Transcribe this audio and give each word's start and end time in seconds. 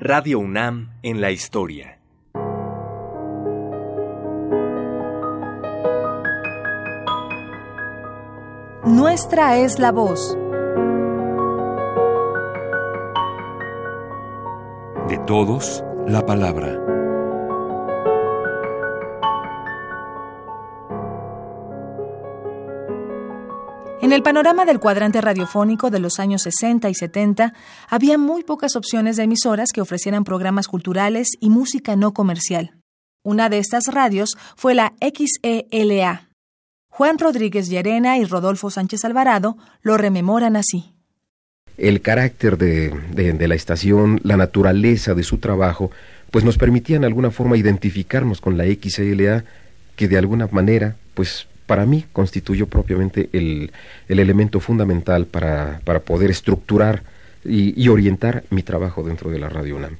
Radio 0.00 0.38
UNAM 0.38 0.90
en 1.02 1.20
la 1.20 1.32
historia. 1.32 1.98
Nuestra 8.84 9.58
es 9.58 9.80
la 9.80 9.90
voz. 9.90 10.38
De 15.08 15.18
todos, 15.26 15.82
la 16.06 16.24
palabra. 16.24 16.97
En 24.08 24.14
el 24.14 24.22
panorama 24.22 24.64
del 24.64 24.80
cuadrante 24.80 25.20
radiofónico 25.20 25.90
de 25.90 25.98
los 25.98 26.18
años 26.18 26.40
60 26.40 26.88
y 26.88 26.94
70, 26.94 27.52
había 27.90 28.16
muy 28.16 28.42
pocas 28.42 28.74
opciones 28.74 29.18
de 29.18 29.24
emisoras 29.24 29.68
que 29.70 29.82
ofrecieran 29.82 30.24
programas 30.24 30.66
culturales 30.66 31.28
y 31.40 31.50
música 31.50 31.94
no 31.94 32.14
comercial. 32.14 32.70
Una 33.22 33.50
de 33.50 33.58
estas 33.58 33.84
radios 33.88 34.30
fue 34.56 34.74
la 34.74 34.94
XELA. 35.02 36.30
Juan 36.88 37.18
Rodríguez 37.18 37.68
Llerena 37.68 38.16
y 38.16 38.24
Rodolfo 38.24 38.70
Sánchez 38.70 39.04
Alvarado 39.04 39.58
lo 39.82 39.98
rememoran 39.98 40.56
así. 40.56 40.94
El 41.76 42.00
carácter 42.00 42.56
de, 42.56 43.46
la 43.46 43.54
estación, 43.54 44.22
la 44.24 44.38
naturaleza 44.38 45.12
de 45.12 45.22
su 45.22 45.36
trabajo, 45.36 45.90
pues 46.30 46.46
nos 46.46 46.56
permitían 46.56 47.02
de 47.02 47.08
alguna 47.08 47.30
forma 47.30 47.58
identificarnos 47.58 48.40
con 48.40 48.56
la 48.56 48.64
XELA, 48.64 49.44
que 49.96 50.08
de 50.08 50.16
alguna 50.16 50.48
manera, 50.50 50.96
pues 51.12 51.46
para 51.68 51.84
mí 51.84 52.06
constituyó 52.14 52.66
propiamente 52.66 53.28
el, 53.34 53.70
el 54.08 54.18
elemento 54.18 54.58
fundamental 54.58 55.26
para, 55.26 55.82
para 55.84 56.00
poder 56.00 56.30
estructurar 56.30 57.02
y, 57.44 57.80
y, 57.80 57.88
orientar 57.88 58.44
mi 58.48 58.62
trabajo 58.62 59.02
dentro 59.02 59.30
de 59.30 59.38
la 59.38 59.50
Radio 59.50 59.76
UNAM. 59.76 59.98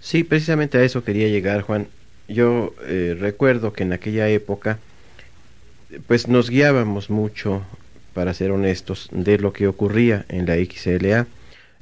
Sí, 0.00 0.22
precisamente 0.22 0.78
a 0.78 0.84
eso 0.84 1.02
quería 1.02 1.26
llegar, 1.26 1.62
Juan. 1.62 1.88
Yo 2.28 2.74
eh, 2.86 3.16
recuerdo 3.18 3.72
que 3.72 3.82
en 3.82 3.92
aquella 3.92 4.28
época, 4.28 4.78
pues 6.06 6.28
nos 6.28 6.48
guiábamos 6.48 7.10
mucho, 7.10 7.62
para 8.14 8.32
ser 8.32 8.52
honestos, 8.52 9.08
de 9.10 9.38
lo 9.38 9.52
que 9.52 9.66
ocurría 9.66 10.24
en 10.28 10.46
la 10.46 10.54
XLA. 10.54 11.26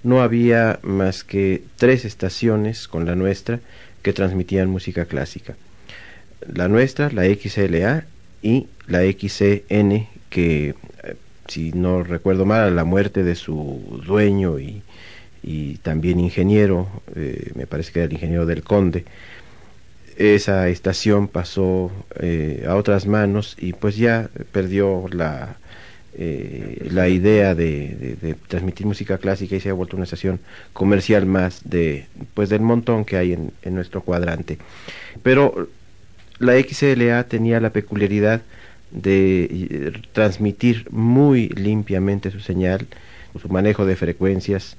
No 0.03 0.23
había 0.23 0.81
más 0.83 1.23
que 1.23 1.62
tres 1.77 2.06
estaciones 2.06 2.89
con 2.89 3.05
la 3.05 3.14
nuestra 3.14 3.61
que 4.01 4.14
transmitían 4.14 4.70
música 4.70 5.05
clásica. 5.05 5.55
La 6.51 6.69
nuestra, 6.69 7.11
la 7.11 7.25
XLA 7.25 8.06
y 8.43 8.67
la 8.87 9.01
XCN 9.01 10.09
que 10.29 10.75
eh, 11.05 11.17
si 11.48 11.73
no 11.73 12.03
recuerdo 12.03 12.45
mal 12.45 12.75
la 12.75 12.85
muerte 12.85 13.23
de 13.23 13.35
su 13.35 14.03
dueño 14.07 14.59
y, 14.59 14.83
también 15.83 16.21
ingeniero 16.21 16.89
eh, 17.17 17.51
me 17.57 17.67
parece 17.67 17.93
que 17.93 17.98
era 17.98 18.07
el 18.07 18.13
ingeniero 18.13 18.47
del 18.47 18.63
conde 18.63 19.05
esa 20.17 20.69
estación 20.69 21.29
pasó 21.29 21.91
eh, 22.20 22.65
a 22.69 22.77
otras 22.77 23.07
manos 23.07 23.57
y 23.59 23.73
pues 23.73 23.97
ya 23.97 24.31
perdió 24.53 25.07
la 25.11 25.57
eh, 26.15 26.89
la 26.91 27.09
idea 27.09 27.55
de, 27.55 27.97
de, 27.97 28.17
de, 28.17 28.35
transmitir 28.35 28.87
música 28.87 29.17
clásica 29.17 29.57
y 29.57 29.61
se 29.61 29.70
ha 29.70 29.73
vuelto 29.73 29.97
una 29.97 30.05
estación 30.05 30.41
comercial 30.75 31.25
más 31.25 31.63
de 31.65 32.05
pues 32.35 32.51
del 32.51 32.61
montón 32.61 33.07
que 33.07 33.17
hay 33.17 33.33
en, 33.33 33.51
en 33.63 33.75
nuestro 33.75 34.03
cuadrante. 34.03 34.59
Pero 35.23 35.69
la 36.38 36.55
XLA 36.58 37.25
tenía 37.25 37.61
la 37.61 37.70
peculiaridad 37.70 38.42
de 38.91 40.00
transmitir 40.12 40.86
muy 40.91 41.48
limpiamente 41.48 42.30
su 42.30 42.41
señal, 42.41 42.86
su 43.41 43.48
manejo 43.48 43.86
de 43.86 43.97
frecuencias 43.97 44.77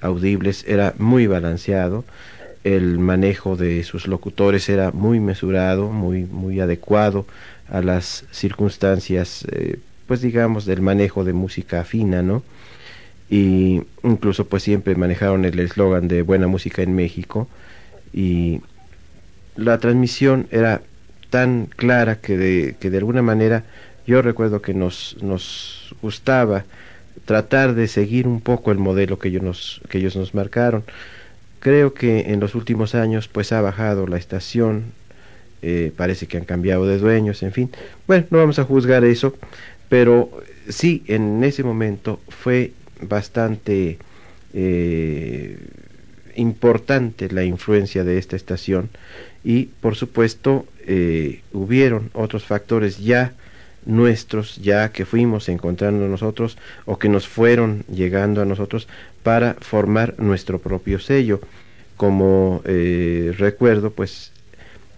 audibles 0.00 0.64
era 0.68 0.94
muy 0.98 1.26
balanceado, 1.26 2.04
el 2.64 2.98
manejo 2.98 3.56
de 3.56 3.82
sus 3.84 4.06
locutores 4.06 4.68
era 4.68 4.90
muy 4.92 5.20
mesurado, 5.20 5.90
muy 5.90 6.24
muy 6.24 6.60
adecuado 6.60 7.26
a 7.68 7.80
las 7.80 8.24
circunstancias, 8.30 9.44
eh, 9.50 9.78
pues 10.06 10.20
digamos 10.20 10.64
del 10.64 10.80
manejo 10.80 11.24
de 11.24 11.32
música 11.32 11.84
fina, 11.84 12.22
¿no? 12.22 12.42
Y 13.30 13.82
incluso 14.02 14.46
pues 14.46 14.62
siempre 14.62 14.94
manejaron 14.94 15.44
el 15.44 15.58
eslogan 15.58 16.08
de 16.08 16.22
buena 16.22 16.46
música 16.46 16.82
en 16.82 16.94
México 16.94 17.48
y 18.12 18.60
la 19.58 19.78
transmisión 19.78 20.46
era 20.52 20.82
tan 21.30 21.66
clara 21.66 22.20
que 22.20 22.38
de, 22.38 22.76
que 22.78 22.90
de 22.90 22.98
alguna 22.98 23.22
manera 23.22 23.64
yo 24.06 24.22
recuerdo 24.22 24.62
que 24.62 24.72
nos, 24.72 25.16
nos 25.20 25.94
gustaba 26.00 26.64
tratar 27.24 27.74
de 27.74 27.88
seguir 27.88 28.26
un 28.26 28.40
poco 28.40 28.70
el 28.70 28.78
modelo 28.78 29.18
que 29.18 29.28
ellos 29.28 29.42
nos, 29.42 29.80
que 29.90 29.98
ellos 29.98 30.16
nos 30.16 30.32
marcaron. 30.32 30.84
Creo 31.58 31.92
que 31.92 32.32
en 32.32 32.38
los 32.40 32.54
últimos 32.54 32.94
años 32.94 33.26
pues 33.26 33.52
ha 33.52 33.60
bajado 33.60 34.06
la 34.06 34.16
estación, 34.16 34.84
eh, 35.60 35.92
parece 35.96 36.28
que 36.28 36.38
han 36.38 36.44
cambiado 36.44 36.86
de 36.86 36.98
dueños, 36.98 37.42
en 37.42 37.52
fin. 37.52 37.70
Bueno, 38.06 38.26
no 38.30 38.38
vamos 38.38 38.60
a 38.60 38.64
juzgar 38.64 39.04
eso, 39.04 39.34
pero 39.88 40.30
sí, 40.68 41.02
en 41.08 41.42
ese 41.42 41.64
momento 41.64 42.20
fue 42.28 42.72
bastante 43.02 43.98
eh, 44.54 45.58
importante 46.36 47.28
la 47.30 47.42
influencia 47.42 48.04
de 48.04 48.18
esta 48.18 48.36
estación 48.36 48.88
y 49.44 49.66
por 49.66 49.96
supuesto 49.96 50.66
eh, 50.86 51.42
hubieron 51.52 52.10
otros 52.14 52.44
factores 52.44 52.98
ya 52.98 53.32
nuestros, 53.84 54.56
ya 54.56 54.90
que 54.92 55.04
fuimos 55.04 55.48
encontrando 55.48 56.06
nosotros 56.08 56.58
o 56.84 56.98
que 56.98 57.08
nos 57.08 57.26
fueron 57.26 57.84
llegando 57.92 58.42
a 58.42 58.44
nosotros 58.44 58.88
para 59.22 59.54
formar 59.54 60.14
nuestro 60.18 60.58
propio 60.58 60.98
sello. 61.00 61.40
Como 61.96 62.62
eh, 62.64 63.34
recuerdo, 63.36 63.90
pues 63.90 64.32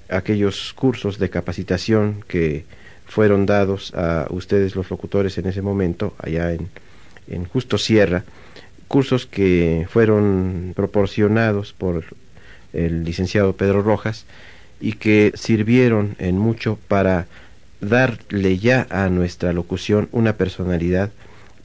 aquellos 0.08 0.72
cursos 0.74 1.18
de 1.18 1.30
capacitación 1.30 2.24
que 2.26 2.64
fueron 3.06 3.46
dados 3.46 3.92
a 3.94 4.26
ustedes 4.30 4.76
los 4.76 4.90
locutores 4.90 5.38
en 5.38 5.46
ese 5.46 5.62
momento, 5.62 6.14
allá 6.18 6.52
en, 6.52 6.68
en 7.28 7.44
Justo 7.44 7.78
Sierra, 7.78 8.24
cursos 8.88 9.26
que 9.26 9.86
fueron 9.88 10.72
proporcionados 10.74 11.72
por 11.72 12.04
el 12.72 13.04
licenciado 13.04 13.54
Pedro 13.54 13.82
Rojas 13.82 14.26
y 14.81 14.94
que 14.94 15.32
sirvieron 15.34 16.16
en 16.19 16.38
mucho 16.38 16.78
para 16.88 17.26
darle 17.81 18.58
ya 18.58 18.86
a 18.91 19.08
nuestra 19.08 19.53
locución 19.53 20.08
una 20.12 20.34
personalidad 20.34 21.10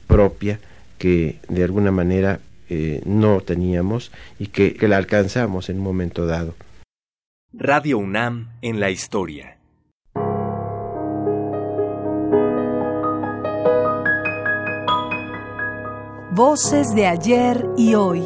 propia 0.06 0.58
que 0.98 1.38
de 1.48 1.64
alguna 1.64 1.90
manera 1.90 2.40
eh, 2.68 3.02
no 3.04 3.40
teníamos 3.40 4.12
y 4.38 4.48
que, 4.48 4.74
que 4.74 4.88
la 4.88 4.96
alcanzamos 4.96 5.68
en 5.68 5.78
un 5.78 5.84
momento 5.84 6.26
dado. 6.26 6.54
Radio 7.52 7.98
UNAM 7.98 8.48
en 8.60 8.80
la 8.80 8.90
historia. 8.90 9.56
Voces 16.32 16.94
de 16.94 17.06
ayer 17.06 17.64
y 17.78 17.94
hoy. 17.94 18.22